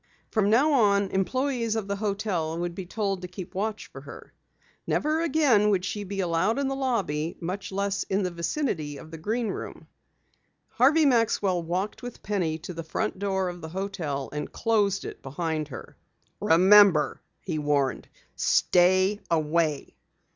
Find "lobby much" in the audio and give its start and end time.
6.75-7.71